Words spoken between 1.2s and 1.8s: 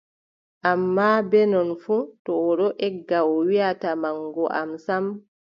bee non